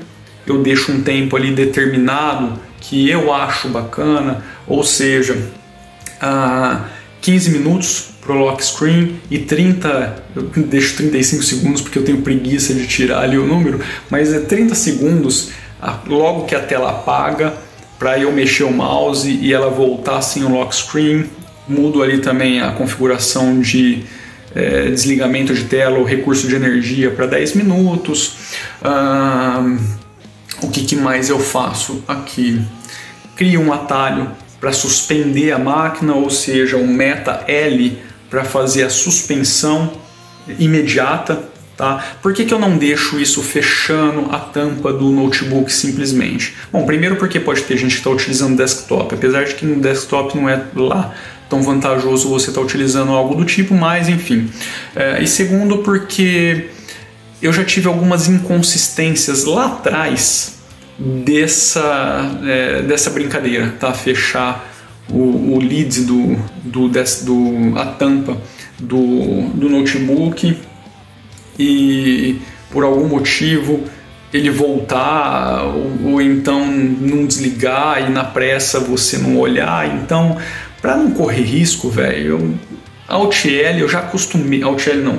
eu 0.46 0.62
deixo 0.62 0.92
um 0.92 1.00
tempo 1.00 1.36
ali 1.36 1.52
determinado 1.52 2.60
que 2.80 3.08
eu 3.08 3.32
acho 3.32 3.68
bacana, 3.68 4.44
ou 4.66 4.84
seja, 4.84 5.40
ah, 6.20 6.84
15 7.22 7.50
minutos 7.50 8.11
pro 8.22 8.34
lock 8.34 8.64
screen 8.64 9.20
e 9.30 9.40
30, 9.40 10.24
eu 10.36 10.42
deixo 10.62 10.96
35 10.96 11.42
segundos 11.42 11.80
porque 11.82 11.98
eu 11.98 12.04
tenho 12.04 12.22
preguiça 12.22 12.72
de 12.72 12.86
tirar 12.86 13.22
ali 13.22 13.36
o 13.36 13.46
número, 13.46 13.80
mas 14.08 14.32
é 14.32 14.40
30 14.40 14.74
segundos 14.74 15.50
logo 16.06 16.44
que 16.44 16.54
a 16.54 16.60
tela 16.60 16.90
apaga 16.90 17.52
para 17.98 18.18
eu 18.18 18.32
mexer 18.32 18.64
o 18.64 18.72
mouse 18.72 19.28
e 19.28 19.52
ela 19.52 19.68
voltar 19.68 20.22
sem 20.22 20.44
o 20.44 20.48
lock 20.48 20.74
screen. 20.74 21.24
Mudo 21.68 22.02
ali 22.02 22.18
também 22.18 22.60
a 22.60 22.72
configuração 22.72 23.60
de 23.60 24.04
é, 24.54 24.88
desligamento 24.90 25.52
de 25.54 25.64
tela 25.64 25.98
ou 25.98 26.04
recurso 26.04 26.46
de 26.46 26.54
energia 26.54 27.10
para 27.10 27.26
10 27.26 27.54
minutos. 27.54 28.36
o 30.60 30.68
que, 30.68 30.84
que 30.84 30.96
mais 30.96 31.28
eu 31.28 31.38
faço 31.40 32.04
aqui? 32.06 32.60
Crio 33.36 33.60
um 33.60 33.72
atalho 33.72 34.30
para 34.60 34.72
suspender 34.72 35.50
a 35.50 35.58
máquina, 35.58 36.14
ou 36.14 36.30
seja, 36.30 36.76
um 36.76 36.86
meta 36.86 37.44
L 37.48 37.98
para 38.32 38.44
fazer 38.44 38.84
a 38.84 38.88
suspensão 38.88 39.92
imediata. 40.58 41.50
Tá? 41.76 42.02
Por 42.22 42.32
que, 42.32 42.46
que 42.46 42.54
eu 42.54 42.58
não 42.58 42.78
deixo 42.78 43.20
isso 43.20 43.42
fechando 43.42 44.30
a 44.30 44.38
tampa 44.38 44.90
do 44.90 45.10
notebook 45.10 45.70
simplesmente? 45.70 46.54
Bom, 46.72 46.86
primeiro 46.86 47.16
porque 47.16 47.38
pode 47.38 47.62
ter 47.62 47.76
gente 47.76 47.92
que 47.92 47.98
está 47.98 48.08
utilizando 48.08 48.56
desktop, 48.56 49.14
apesar 49.14 49.44
de 49.44 49.54
que 49.54 49.66
no 49.66 49.80
desktop 49.80 50.34
não 50.34 50.48
é 50.48 50.62
lá 50.74 51.14
tão 51.48 51.62
vantajoso 51.62 52.28
você 52.30 52.48
estar 52.48 52.60
tá 52.60 52.66
utilizando 52.66 53.12
algo 53.12 53.34
do 53.34 53.44
tipo, 53.44 53.74
mas 53.74 54.08
enfim. 54.08 54.50
É, 54.96 55.22
e 55.22 55.26
segundo 55.26 55.78
porque 55.78 56.70
eu 57.42 57.52
já 57.52 57.64
tive 57.64 57.86
algumas 57.86 58.28
inconsistências 58.28 59.44
lá 59.44 59.66
atrás 59.66 60.54
dessa, 60.98 62.40
é, 62.46 62.82
dessa 62.82 63.10
brincadeira, 63.10 63.74
tá? 63.78 63.92
Fechar 63.92 64.71
o, 65.10 65.54
o 65.54 65.58
lead 65.58 66.00
do, 66.02 66.36
do, 66.64 66.88
do, 66.88 67.78
a 67.78 67.86
tampa 67.86 68.36
do, 68.78 69.42
do 69.54 69.68
notebook 69.68 70.56
e 71.58 72.40
por 72.70 72.84
algum 72.84 73.06
motivo 73.06 73.84
ele 74.32 74.50
voltar 74.50 75.64
ou, 75.64 76.12
ou, 76.12 76.22
então 76.22 76.66
não 76.66 77.26
desligar 77.26 78.08
e 78.08 78.10
na 78.10 78.24
pressa 78.24 78.80
você 78.80 79.18
não 79.18 79.36
olhar. 79.38 79.94
Então, 79.94 80.38
para 80.80 80.96
não 80.96 81.10
correr 81.10 81.42
risco, 81.42 81.90
velho, 81.90 82.58
L 83.08 83.80
eu 83.80 83.88
já 83.88 83.98
acostumei, 83.98 84.62
L 84.62 85.02
não, 85.02 85.18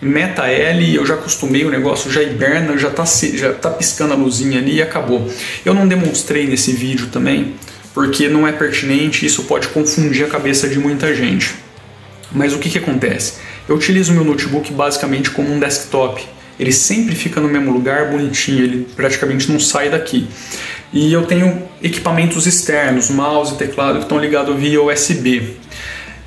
Meta 0.00 0.46
L, 0.46 0.94
eu 0.94 1.04
já 1.04 1.14
acostumei, 1.14 1.64
o 1.64 1.70
negócio 1.70 2.10
já 2.10 2.22
hiberna, 2.22 2.76
já 2.78 2.90
tá, 2.90 3.04
já 3.04 3.52
tá 3.52 3.70
piscando 3.70 4.12
a 4.12 4.16
luzinha 4.16 4.58
ali 4.58 4.76
e 4.76 4.82
acabou. 4.82 5.28
Eu 5.64 5.74
não 5.74 5.88
demonstrei 5.88 6.46
nesse 6.46 6.72
vídeo 6.72 7.08
também, 7.08 7.54
porque 7.96 8.28
não 8.28 8.46
é 8.46 8.52
pertinente 8.52 9.24
isso 9.24 9.44
pode 9.44 9.68
confundir 9.68 10.26
a 10.26 10.28
cabeça 10.28 10.68
de 10.68 10.78
muita 10.78 11.14
gente. 11.14 11.54
Mas 12.30 12.52
o 12.52 12.58
que, 12.58 12.68
que 12.68 12.76
acontece? 12.76 13.38
Eu 13.66 13.74
utilizo 13.74 14.12
meu 14.12 14.22
notebook 14.22 14.70
basicamente 14.70 15.30
como 15.30 15.50
um 15.50 15.58
desktop. 15.58 16.22
Ele 16.60 16.72
sempre 16.72 17.14
fica 17.14 17.40
no 17.40 17.48
mesmo 17.48 17.72
lugar, 17.72 18.10
bonitinho, 18.10 18.62
ele 18.62 18.86
praticamente 18.94 19.50
não 19.50 19.58
sai 19.58 19.88
daqui. 19.88 20.28
E 20.92 21.10
eu 21.10 21.24
tenho 21.24 21.62
equipamentos 21.82 22.46
externos, 22.46 23.08
mouse 23.08 23.54
e 23.54 23.56
teclado 23.56 23.96
que 23.96 24.02
estão 24.02 24.18
ligados 24.18 24.54
via 24.60 24.82
USB. 24.82 25.56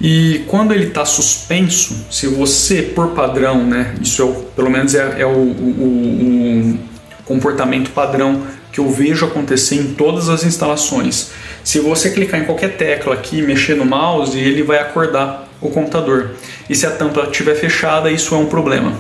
E 0.02 0.46
quando 0.48 0.74
ele 0.74 0.88
está 0.88 1.06
suspenso, 1.06 2.08
se 2.10 2.26
você, 2.26 2.82
por 2.82 3.10
padrão, 3.10 3.64
né, 3.64 3.94
isso 4.02 4.24
é 4.24 4.26
o, 4.26 4.34
pelo 4.56 4.72
menos 4.72 4.96
é, 4.96 5.22
é 5.22 5.26
o, 5.26 5.30
o, 5.30 6.80
o 7.20 7.24
comportamento 7.26 7.92
padrão 7.92 8.42
que 8.72 8.80
eu 8.80 8.90
vejo 8.90 9.26
acontecer 9.26 9.76
em 9.76 9.94
todas 9.94 10.30
as 10.30 10.44
instalações. 10.44 11.32
Se 11.64 11.80
você 11.80 12.12
clicar 12.12 12.40
em 12.40 12.46
qualquer 12.46 12.78
tecla 12.78 13.14
aqui, 13.14 13.42
mexer 13.42 13.76
no 13.76 13.86
mouse, 13.86 14.38
ele 14.38 14.64
vai 14.64 14.80
acordar 14.80 15.48
o 15.62 15.70
computador. 15.70 16.32
E 16.70 16.76
se 16.76 16.86
a 16.86 16.92
tampa 16.92 17.22
estiver 17.24 17.56
fechada, 17.56 18.12
isso 18.12 18.34
é 18.34 18.38
um 18.38 18.46
problema. 18.46 18.94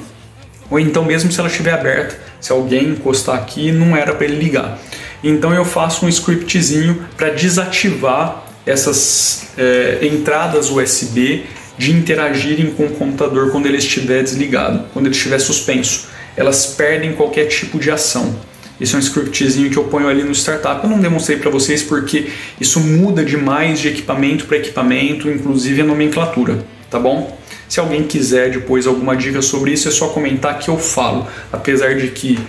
Ou 0.69 0.79
então 0.79 1.03
mesmo 1.03 1.31
se 1.31 1.39
ela 1.39 1.49
estiver 1.49 1.73
aberta, 1.73 2.19
se 2.39 2.51
alguém 2.51 2.89
encostar 2.89 3.35
aqui, 3.35 3.71
não 3.71 3.95
era 3.95 4.13
para 4.13 4.25
ele 4.25 4.35
ligar. 4.35 4.79
Então 5.23 5.53
eu 5.53 5.65
faço 5.65 6.05
um 6.05 6.09
scriptzinho 6.09 7.05
para 7.17 7.29
desativar 7.29 8.43
essas 8.65 9.47
é, 9.57 9.99
entradas 10.01 10.69
USB 10.69 11.45
de 11.77 11.91
interagirem 11.91 12.71
com 12.71 12.85
o 12.85 12.91
computador 12.91 13.51
quando 13.51 13.65
ele 13.65 13.77
estiver 13.77 14.21
desligado, 14.21 14.85
quando 14.93 15.07
ele 15.07 15.15
estiver 15.15 15.39
suspenso. 15.39 16.07
elas 16.37 16.67
perdem 16.67 17.13
qualquer 17.13 17.47
tipo 17.47 17.79
de 17.79 17.89
ação. 17.91 18.33
Isso 18.79 18.95
é 18.95 18.99
um 18.99 19.01
scriptzinho 19.01 19.69
que 19.69 19.77
eu 19.77 19.85
ponho 19.85 20.07
ali 20.07 20.23
no 20.23 20.31
startup. 20.31 20.83
Eu 20.83 20.89
não 20.89 20.99
demonstrei 20.99 21.37
para 21.37 21.49
vocês 21.49 21.83
porque 21.83 22.27
isso 22.59 22.79
muda 22.79 23.23
demais 23.23 23.79
de 23.79 23.89
equipamento 23.89 24.45
para 24.45 24.57
equipamento, 24.57 25.29
inclusive 25.29 25.81
a 25.81 25.85
nomenclatura, 25.85 26.65
tá 26.89 26.99
bom? 26.99 27.37
Se 27.67 27.79
alguém 27.79 28.03
quiser 28.03 28.51
depois 28.51 28.87
alguma 28.87 29.15
dica 29.15 29.41
sobre 29.41 29.71
isso, 29.71 29.87
é 29.87 29.91
só 29.91 30.07
comentar 30.07 30.57
que 30.57 30.69
eu 30.69 30.77
falo. 30.77 31.27
Apesar 31.51 31.95
de 31.95 32.07
que 32.07 32.39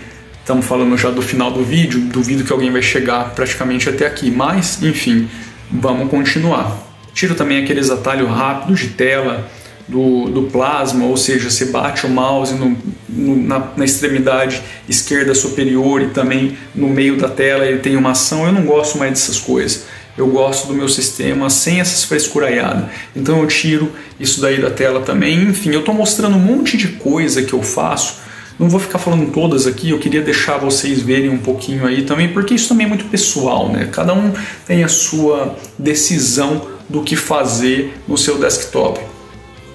estamos 0.41 0.65
falando 0.65 0.97
já 0.97 1.11
do 1.11 1.21
final 1.21 1.51
do 1.51 1.63
vídeo, 1.63 2.01
duvido 2.01 2.45
que 2.45 2.53
alguém 2.53 2.71
vai 2.71 2.81
chegar 2.81 3.35
praticamente 3.35 3.89
até 3.89 4.07
aqui. 4.07 4.31
Mas, 4.31 4.83
enfim, 4.83 5.29
vamos 5.71 6.09
continuar. 6.11 6.79
Tiro 7.13 7.35
também 7.35 7.63
aqueles 7.63 7.91
atalhos 7.91 8.31
rápidos 8.31 8.81
de 8.81 8.89
tela, 8.89 9.51
do, 9.87 10.31
do 10.31 10.43
plasma, 10.45 11.05
ou 11.05 11.17
seja, 11.17 11.51
você 11.51 11.67
bate 11.67 12.07
o 12.07 12.09
mouse 12.09 12.55
no, 12.55 12.77
no, 13.13 13.37
na, 13.37 13.73
na, 13.77 13.85
extremidade 13.85 14.63
esquerda 14.89 15.35
superior 15.35 16.01
e 16.03 16.09
também 16.09 16.57
no 16.75 16.89
meio 16.89 17.17
da 17.17 17.29
tela 17.29 17.67
ele 17.67 17.79
tem 17.79 17.97
uma 17.97 18.13
ação. 18.13 18.47
Eu 18.47 18.53
não 18.53 18.65
gosto 18.65 18.99
mais 18.99 19.13
dessas 19.13 19.39
coisas. 19.39 19.85
Eu 20.17 20.27
gosto 20.29 20.69
do 20.69 20.75
meu 20.75 20.89
sistema 20.89 21.49
sem 21.49 21.81
essas 21.81 22.05
frescuraiadas. 22.05 22.91
Então 23.15 23.41
eu 23.41 23.47
tiro 23.47 23.91
isso 24.19 24.41
daí 24.41 24.61
da 24.61 24.71
tela 24.71 25.01
também. 25.01 25.43
Enfim, 25.43 25.71
eu 25.71 25.81
estou 25.81 25.95
mostrando 25.95 26.37
um 26.37 26.41
monte 26.41 26.77
de 26.77 26.89
coisa 26.89 27.43
que 27.43 27.53
eu 27.53 27.63
faço. 27.63 28.19
Não 28.59 28.69
vou 28.69 28.79
ficar 28.79 28.99
falando 28.99 29.33
todas 29.33 29.67
aqui, 29.67 29.89
eu 29.89 29.99
queria 29.99 30.21
deixar 30.21 30.59
vocês 30.59 31.01
verem 31.01 31.31
um 31.31 31.39
pouquinho 31.39 31.87
aí 31.87 32.03
também, 32.03 32.29
porque 32.29 32.53
isso 32.53 32.69
também 32.69 32.85
é 32.85 32.89
muito 32.91 33.07
pessoal, 33.07 33.71
né? 33.71 33.89
Cada 33.91 34.13
um 34.13 34.35
tem 34.67 34.85
a 34.85 34.89
sua 34.89 35.57
decisão 35.79 36.67
do 36.87 37.03
que 37.03 37.17
fazer 37.17 37.95
no 38.07 38.19
seu 38.19 38.37
desktop. 38.37 39.01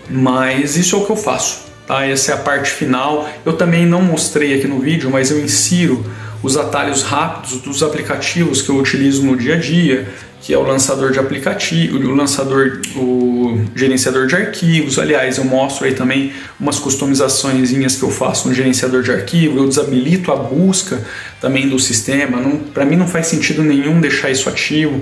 Mas 0.08 0.78
isso 0.78 0.96
é 0.96 1.00
o 1.00 1.04
que 1.04 1.12
eu 1.12 1.16
faço, 1.16 1.62
tá? 1.86 2.06
Essa 2.06 2.32
é 2.32 2.36
a 2.36 2.38
parte 2.38 2.70
final. 2.70 3.30
Eu 3.46 3.54
também 3.54 3.86
não 3.86 4.02
mostrei 4.02 4.58
aqui 4.58 4.68
no 4.68 4.80
vídeo, 4.80 5.10
mas 5.10 5.32
eu 5.32 5.40
insiro 5.40 6.06
os 6.44 6.58
atalhos 6.58 7.02
rápidos 7.02 7.60
dos 7.62 7.82
aplicativos 7.82 8.62
que 8.62 8.70
eu 8.70 8.78
utilizo 8.78 9.24
no 9.24 9.36
dia 9.36 9.56
a 9.56 9.58
dia, 9.58 10.08
que 10.46 10.54
é 10.54 10.58
o 10.60 10.62
lançador 10.62 11.12
de 11.12 11.18
aplicativo, 11.18 11.98
o 11.98 12.14
lançador, 12.14 12.80
o 12.96 13.60
gerenciador 13.76 14.28
de 14.28 14.36
arquivos. 14.36 15.00
Aliás, 15.00 15.40
eu 15.40 15.44
mostro 15.44 15.86
aí 15.86 15.96
também 15.96 16.34
umas 16.60 16.78
customizações 16.78 17.72
que 17.72 18.04
eu 18.04 18.12
faço 18.12 18.48
no 18.48 18.54
gerenciador 18.54 19.02
de 19.02 19.12
arquivo. 19.12 19.58
Eu 19.58 19.68
desabilito 19.68 20.32
a 20.32 20.36
busca 20.36 21.04
também 21.42 21.68
do 21.68 21.80
sistema. 21.80 22.40
Para 22.76 22.86
mim 22.86 22.96
não 22.96 23.08
faz 23.08 23.26
sentido 23.26 23.64
nenhum 23.64 24.00
deixar 24.00 24.30
isso 24.30 24.48
ativo. 24.48 25.02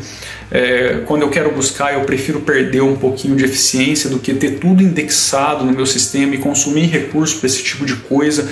É, 0.49 1.01
quando 1.05 1.23
eu 1.23 1.29
quero 1.29 1.51
buscar, 1.51 1.93
eu 1.93 2.05
prefiro 2.05 2.39
perder 2.39 2.81
um 2.81 2.95
pouquinho 2.95 3.35
de 3.35 3.43
eficiência 3.43 4.09
do 4.09 4.19
que 4.19 4.33
ter 4.33 4.59
tudo 4.59 4.81
indexado 4.81 5.65
no 5.65 5.73
meu 5.73 5.85
sistema 5.85 6.35
e 6.35 6.37
consumir 6.37 6.85
recursos 6.85 7.37
para 7.37 7.47
esse 7.47 7.61
tipo 7.61 7.85
de 7.85 7.97
coisa 7.97 8.49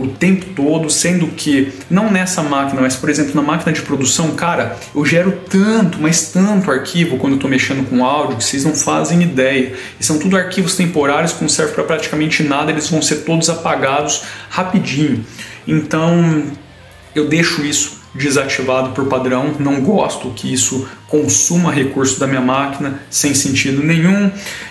o 0.00 0.08
tempo 0.08 0.46
todo, 0.56 0.88
sendo 0.88 1.26
que 1.28 1.72
não 1.90 2.10
nessa 2.10 2.42
máquina, 2.42 2.80
mas 2.80 2.96
por 2.96 3.10
exemplo 3.10 3.34
na 3.34 3.42
máquina 3.42 3.72
de 3.72 3.82
produção, 3.82 4.30
cara, 4.30 4.78
eu 4.94 5.04
gero 5.04 5.40
tanto, 5.48 5.98
mas 6.00 6.32
tanto 6.32 6.70
arquivo 6.70 7.18
quando 7.18 7.34
eu 7.34 7.36
estou 7.36 7.50
mexendo 7.50 7.88
com 7.88 8.04
áudio 8.04 8.38
que 8.38 8.44
vocês 8.44 8.64
não 8.64 8.74
fazem 8.74 9.22
ideia. 9.22 9.74
E 10.00 10.04
são 10.04 10.18
tudo 10.18 10.36
arquivos 10.36 10.74
temporários 10.74 11.32
que 11.32 11.42
não 11.42 11.48
servem 11.48 11.74
para 11.74 11.84
praticamente 11.84 12.42
nada, 12.42 12.72
eles 12.72 12.88
vão 12.88 13.02
ser 13.02 13.16
todos 13.16 13.50
apagados 13.50 14.22
rapidinho. 14.48 15.24
Então 15.68 16.44
eu 17.14 17.28
deixo 17.28 17.62
isso 17.62 18.00
desativado 18.14 18.90
por 18.90 19.06
padrão, 19.06 19.54
não 19.58 19.80
gosto 19.80 20.30
que 20.30 20.52
isso 20.52 20.88
consuma 21.06 21.70
recurso 21.70 22.18
da 22.18 22.26
minha 22.26 22.40
máquina 22.40 23.00
sem 23.08 23.34
sentido 23.34 23.82
nenhum. 23.82 24.30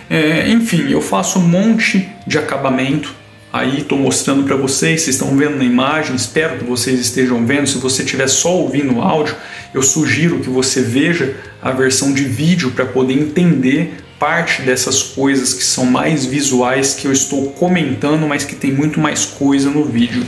É, 0.10 0.50
enfim, 0.50 0.90
eu 0.90 1.02
faço 1.02 1.40
um 1.40 1.44
monte 1.44 2.10
de 2.28 2.38
acabamento 2.38 3.14
Aí 3.52 3.80
estou 3.80 3.98
mostrando 3.98 4.44
para 4.44 4.56
vocês, 4.56 5.02
vocês 5.02 5.16
estão 5.16 5.36
vendo 5.36 5.58
na 5.58 5.64
imagem, 5.64 6.16
espero 6.16 6.60
que 6.60 6.64
vocês 6.64 7.00
estejam 7.00 7.44
vendo. 7.46 7.68
Se 7.68 7.80
você 7.80 8.04
estiver 8.04 8.28
só 8.28 8.56
ouvindo 8.56 8.96
o 8.98 9.02
áudio, 9.02 9.36
eu 9.74 9.82
sugiro 9.82 10.40
que 10.40 10.50
você 10.50 10.82
veja 10.82 11.36
a 11.60 11.72
versão 11.72 12.14
de 12.14 12.24
vídeo 12.26 12.72
para 12.72 12.86
poder 12.86 13.14
entender 13.14 13.96
parte 14.20 14.62
dessas 14.62 15.02
coisas 15.02 15.54
que 15.54 15.64
são 15.64 15.86
mais 15.86 16.26
visuais 16.26 16.94
que 16.94 17.08
eu 17.08 17.12
estou 17.12 17.50
comentando, 17.52 18.28
mas 18.28 18.44
que 18.44 18.56
tem 18.56 18.72
muito 18.72 19.00
mais 19.00 19.26
coisa 19.26 19.72
no 19.72 19.84
vídeo. 19.84 20.24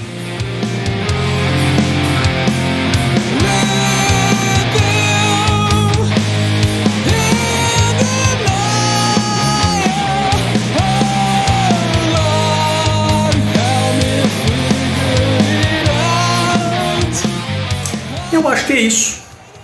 Que 18.65 18.73
é 18.73 18.81
isso. 18.81 19.21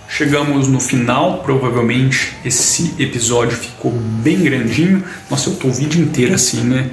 Chegamos 0.08 0.68
no 0.68 0.80
final, 0.80 1.42
provavelmente 1.42 2.34
esse 2.44 2.94
episódio 2.98 3.56
ficou 3.56 3.92
bem 3.92 4.42
grandinho. 4.42 5.04
Nossa, 5.30 5.50
eu 5.50 5.56
tô 5.56 5.68
o 5.68 5.72
vídeo 5.72 6.02
inteiro 6.02 6.34
assim, 6.34 6.62
né? 6.62 6.90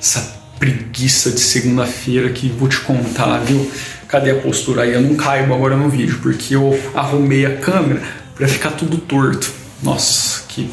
Essa 0.00 0.42
preguiça 0.58 1.30
de 1.30 1.40
segunda-feira 1.40 2.30
que 2.30 2.48
vou 2.48 2.68
te 2.68 2.80
contar, 2.80 3.38
viu? 3.38 3.70
Cadê 4.08 4.32
a 4.32 4.34
postura 4.34 4.82
aí? 4.82 4.92
Eu 4.92 5.00
não 5.00 5.14
caibo 5.14 5.54
agora 5.54 5.76
no 5.76 5.88
vídeo, 5.88 6.18
porque 6.20 6.56
eu 6.56 6.78
arrumei 6.94 7.46
a 7.46 7.56
câmera 7.56 8.02
para 8.34 8.48
ficar 8.48 8.72
tudo 8.72 8.98
torto. 8.98 9.50
Nossa, 9.82 10.42
que 10.48 10.68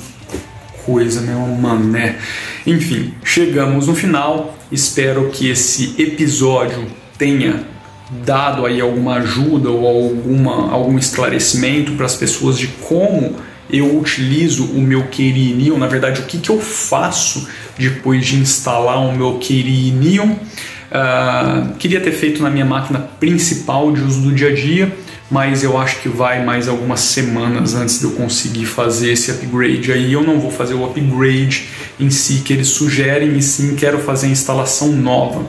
coisa, 0.86 1.22
meu 1.22 1.39
mano, 1.39 1.86
né? 1.86 2.19
Enfim, 2.65 3.13
chegamos 3.24 3.88
no 3.88 3.95
final. 3.95 4.58
Espero 4.72 5.30
que 5.30 5.50
esse 5.50 5.95
episódio 6.00 6.88
tenha 7.17 7.63
dado 8.10 8.65
aí 8.65 8.82
alguma 8.82 9.15
ajuda 9.15 9.69
ou 9.69 9.88
alguma, 9.88 10.72
algum 10.72 10.98
esclarecimento 10.98 11.93
para 11.93 12.06
as 12.06 12.15
pessoas 12.15 12.58
de 12.58 12.67
como 12.67 13.36
eu 13.72 14.00
utilizo 14.00 14.65
o 14.65 14.82
meu 14.82 15.08
Keri 15.08 15.54
Neon, 15.54 15.78
na 15.78 15.88
verdade 15.88 16.22
o 16.22 16.26
que, 16.26 16.39
que 16.39 16.50
eu 16.50 16.60
faço 16.60 17.48
depois 17.78 18.26
de 18.26 18.36
instalar 18.36 19.00
o 19.00 19.15
meu 19.15 19.38
Keri 19.38 19.91
Neon. 19.91 20.32
Uh, 20.32 21.76
queria 21.78 22.02
ter 22.02 22.12
feito 22.12 22.41
na 22.41 22.50
minha 22.50 22.65
máquina 22.65 23.00
principal 23.19 23.91
de 23.91 24.02
uso 24.02 24.22
do 24.22 24.32
dia 24.34 24.50
a 24.50 24.56
dia, 24.56 24.91
mas 25.30 25.63
eu 25.63 25.78
acho 25.78 26.02
que 26.02 26.10
vai 26.10 26.43
mais 26.43 26.67
algumas 26.67 27.02
semanas 27.02 27.76
antes 27.76 28.00
de 28.00 28.06
eu 28.06 28.12
conseguir 28.12 28.65
fazer 28.65 29.12
esse 29.12 29.30
upgrade 29.30 29.91
aí. 29.91 30.12
Eu 30.12 30.24
não 30.24 30.39
vou 30.39 30.50
fazer 30.50 30.74
o 30.74 30.84
upgrade 30.84 31.69
em 32.00 32.10
si 32.10 32.41
que 32.43 32.52
eles 32.52 32.69
sugerem, 32.69 33.38
e 33.38 33.41
sim 33.43 33.76
quero 33.76 34.00
fazer 34.00 34.26
a 34.26 34.30
instalação 34.32 34.91
nova. 34.91 35.45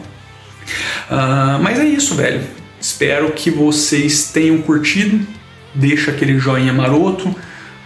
Uh, 1.11 1.61
mas 1.61 1.79
é 1.81 1.85
isso, 1.85 2.15
velho. 2.15 2.41
Espero 2.81 3.33
que 3.33 3.51
vocês 3.51 4.31
tenham 4.33 4.63
curtido. 4.63 5.21
Deixa 5.75 6.11
aquele 6.11 6.39
joinha 6.39 6.73
maroto, 6.73 7.35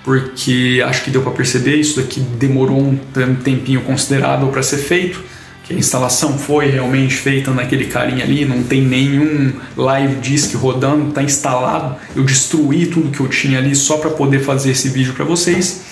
porque 0.05 0.83
acho 0.87 1.03
que 1.03 1.11
deu 1.11 1.23
para 1.23 1.33
perceber. 1.33 1.77
Isso 1.77 2.01
daqui 2.01 2.21
demorou 2.21 2.79
um 2.81 2.97
tempinho 3.43 3.81
considerável 3.81 4.49
para 4.49 4.63
ser 4.63 4.79
feito. 4.79 5.23
Que 5.65 5.73
a 5.73 5.77
instalação 5.79 6.39
foi 6.39 6.67
realmente 6.67 7.15
feita 7.15 7.51
naquele 7.51 7.87
carinha 7.87 8.23
ali, 8.23 8.45
não 8.45 8.63
tem 8.63 8.83
nenhum 8.83 9.55
live 9.75 10.17
disk 10.17 10.55
rodando, 10.57 11.09
está 11.09 11.23
instalado. 11.23 11.97
Eu 12.15 12.23
destruí 12.23 12.85
tudo 12.85 13.11
que 13.11 13.21
eu 13.21 13.29
tinha 13.29 13.59
ali 13.59 13.75
só 13.75 13.97
para 13.97 14.11
poder 14.11 14.41
fazer 14.41 14.73
esse 14.73 14.91
vídeo 14.91 15.15
para 15.15 15.25
vocês. 15.25 15.83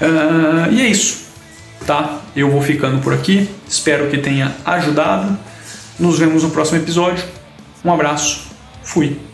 Uh, 0.00 0.72
e 0.72 0.80
é 0.80 0.88
isso, 0.88 1.26
tá? 1.86 2.22
Eu 2.34 2.50
vou 2.50 2.62
ficando 2.62 2.98
por 3.02 3.12
aqui. 3.12 3.46
Espero 3.68 4.08
que 4.08 4.16
tenha 4.16 4.56
ajudado. 4.64 5.49
Nos 6.00 6.18
vemos 6.18 6.42
no 6.42 6.50
próximo 6.50 6.78
episódio. 6.78 7.22
Um 7.84 7.92
abraço. 7.92 8.48
Fui. 8.82 9.29